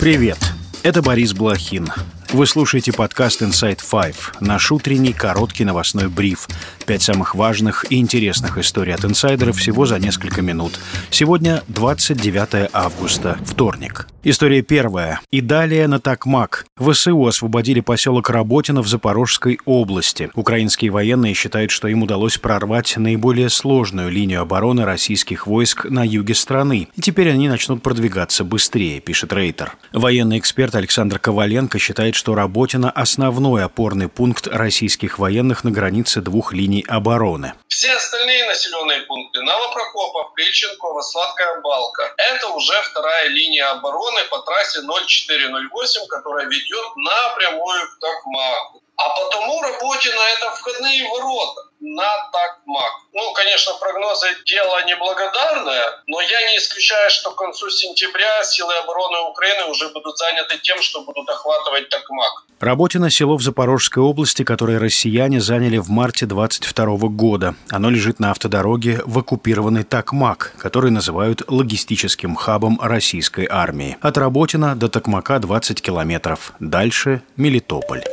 [0.00, 0.38] Привет,
[0.82, 1.86] это Борис Блохин.
[2.32, 6.46] Вы слушаете подкаст Inside Five, наш утренний короткий новостной бриф.
[6.86, 10.78] Пять самых важных и интересных историй от инсайдеров всего за несколько минут.
[11.10, 14.06] Сегодня 29 августа, вторник.
[14.22, 15.18] История первая.
[15.30, 16.66] И далее на Такмак.
[16.78, 20.30] ВСУ освободили поселок Работино в Запорожской области.
[20.34, 26.34] Украинские военные считают, что им удалось прорвать наиболее сложную линию обороны российских войск на юге
[26.34, 26.88] страны.
[26.94, 29.72] И теперь они начнут продвигаться быстрее, пишет Рейтер.
[29.94, 36.52] Военный эксперт Александр Коваленко считает, что Работино– основной опорный пункт российских военных на границе двух
[36.52, 37.54] линий обороны.
[37.68, 44.80] Все остальные населенные пункты– Новопрокопов, Ильченкова, Сладкая Балка– это уже вторая линия обороны по трассе
[44.82, 48.82] 0408, которая ведет напрямую в Токмак.
[48.96, 52.92] А потому работе на это входные ворота на Такмак.
[53.12, 59.30] Ну, конечно, прогнозы дело неблагодарное, но я не исключаю, что к концу сентября силы обороны
[59.30, 62.44] Украины уже будут заняты тем, что будут охватывать Такмак.
[62.60, 67.54] Работино– село в Запорожской области, которое россияне заняли в марте 22 года.
[67.70, 73.96] Оно лежит на автодороге в оккупированный Такмак, который называют логистическим хабом российской армии.
[74.02, 76.52] От Работина до Такмака 20 километров.
[76.60, 78.04] Дальше– Мелитополь.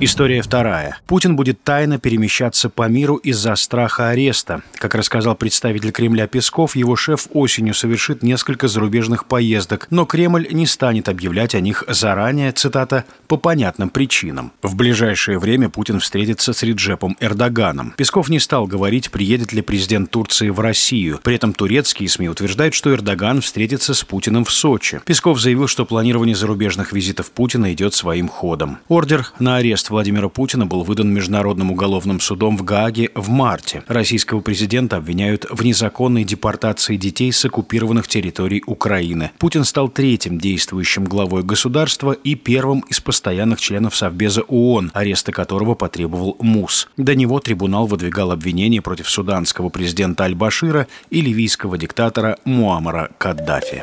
[0.00, 0.96] История вторая.
[1.08, 4.62] Путин будет тайно перемещаться по миру из-за страха ареста.
[4.76, 10.66] Как рассказал представитель Кремля Песков, его шеф осенью совершит несколько зарубежных поездок, но Кремль не
[10.66, 14.52] станет объявлять о них заранее, цитата, «по понятным причинам».
[14.62, 17.92] В ближайшее время Путин встретится с Реджепом Эрдоганом.
[17.96, 21.18] Песков не стал говорить, приедет ли президент Турции в Россию.
[21.24, 25.00] При этом турецкие СМИ утверждают, что Эрдоган встретится с Путиным в Сочи.
[25.04, 28.78] Песков заявил, что планирование зарубежных визитов Путина идет своим ходом.
[28.86, 33.82] Ордер на арест Владимира Путина был выдан Международным уголовным судом в Гааге в марте.
[33.86, 39.30] Российского президента обвиняют в незаконной депортации детей с оккупированных территорий Украины.
[39.38, 45.74] Путин стал третьим действующим главой государства и первым из постоянных членов Совбеза ООН, ареста которого
[45.74, 46.88] потребовал МУС.
[46.96, 53.82] До него трибунал выдвигал обвинения против суданского президента Аль-Башира и ливийского диктатора Муамара Каддафи.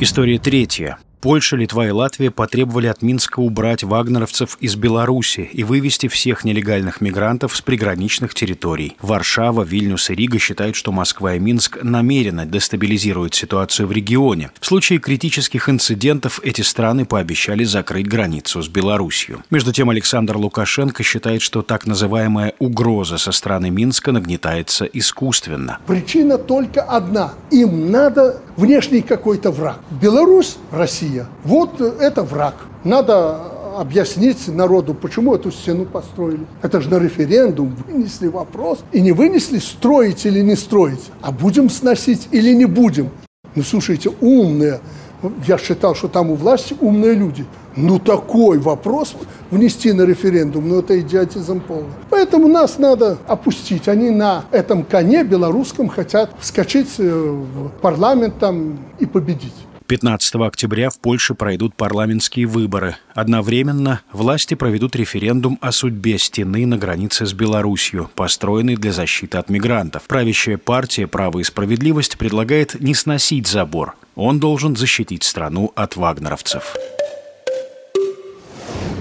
[0.00, 0.98] История третья.
[1.22, 7.00] Польша, Литва и Латвия потребовали от Минска убрать вагнеровцев из Беларуси и вывести всех нелегальных
[7.00, 8.96] мигрантов с приграничных территорий.
[9.00, 14.50] Варшава, Вильнюс и Рига считают, что Москва и Минск намеренно дестабилизируют ситуацию в регионе.
[14.58, 19.44] В случае критических инцидентов эти страны пообещали закрыть границу с Беларусью.
[19.48, 25.78] Между тем Александр Лукашенко считает, что так называемая угроза со стороны Минска нагнетается искусственно.
[25.86, 27.34] Причина только одна.
[27.52, 29.78] Им надо внешний какой-то враг.
[30.00, 31.26] Беларусь, Россия Россия.
[31.44, 32.54] Вот это враг.
[32.84, 33.38] Надо
[33.78, 36.46] объяснить народу, почему эту стену построили.
[36.60, 38.80] Это же на референдум вынесли вопрос.
[38.92, 43.10] И не вынесли, строить или не строить, а будем сносить или не будем.
[43.54, 44.80] Ну, слушайте, умные.
[45.46, 47.46] Я считал, что там у власти умные люди.
[47.76, 49.14] Ну, такой вопрос
[49.50, 51.92] внести на референдум, ну, это идиотизм полный.
[52.10, 53.88] Поэтому нас надо опустить.
[53.88, 59.54] Они на этом коне белорусском хотят вскочить э, в парламент там и победить.
[59.86, 62.96] 15 октября в Польше пройдут парламентские выборы.
[63.14, 69.48] Одновременно власти проведут референдум о судьбе стены на границе с Беларусью, построенной для защиты от
[69.48, 70.04] мигрантов.
[70.04, 73.96] Правящая партия «Право и справедливость» предлагает не сносить забор.
[74.14, 76.76] Он должен защитить страну от вагнеровцев.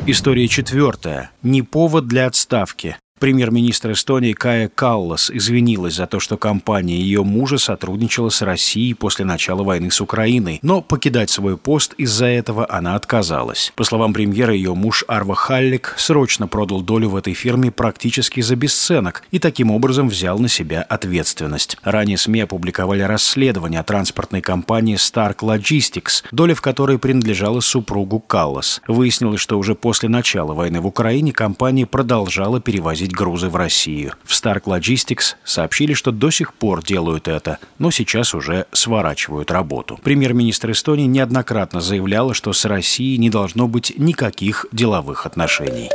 [0.07, 1.31] История четвертая.
[1.43, 2.97] Не повод для отставки.
[3.21, 9.25] Премьер-министр Эстонии Кая Каллас извинилась за то, что компания ее мужа сотрудничала с Россией после
[9.25, 13.73] начала войны с Украиной, но покидать свой пост из-за этого она отказалась.
[13.75, 18.55] По словам премьера, ее муж Арва Халлик срочно продал долю в этой фирме практически за
[18.55, 21.77] бесценок и таким образом взял на себя ответственность.
[21.83, 28.81] Ранее СМИ опубликовали расследование о транспортной компании Stark Logistics, доля в которой принадлежала супругу Каллас.
[28.87, 34.13] Выяснилось, что уже после начала войны в Украине компания продолжала перевозить перевозить грузы в Россию.
[34.23, 39.99] В Stark Logistics сообщили, что до сих пор делают это, но сейчас уже сворачивают работу.
[40.03, 45.89] Премьер-министр Эстонии неоднократно заявляла, что с Россией не должно быть никаких деловых отношений.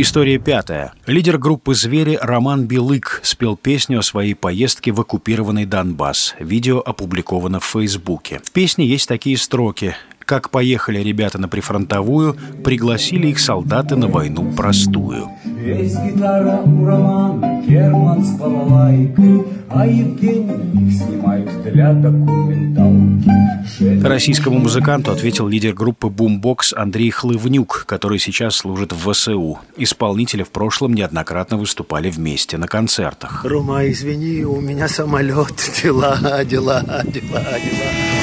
[0.00, 0.92] История пятая.
[1.06, 6.36] Лидер группы «Звери» Роман Белык спел песню о своей поездке в оккупированный Донбасс.
[6.38, 8.40] Видео опубликовано в Фейсбуке.
[8.44, 9.96] В песне есть такие строки.
[10.28, 15.30] Как поехали ребята на прифронтовую, пригласили их солдаты на войну простую.
[15.42, 24.06] Здесь гитара у Романа, Герман с балалайкой, а Евгений их снимает для документалки.
[24.06, 29.60] Российскому музыканту ответил лидер группы «Бумбокс» Андрей Хлывнюк, который сейчас служит в ВСУ.
[29.78, 33.46] Исполнители в прошлом неоднократно выступали вместе на концертах.
[33.46, 38.17] Рома, извини, у меня самолет, дела, дела, дела, дела.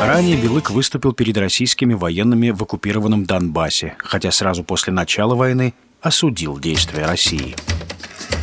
[0.00, 6.58] Ранее Белык выступил перед российскими военными в оккупированном Донбассе, хотя сразу после начала войны осудил
[6.58, 7.56] действия России.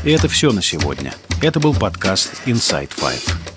[0.03, 1.13] И это все на сегодня.
[1.41, 3.54] Это был подкаст Inside Five.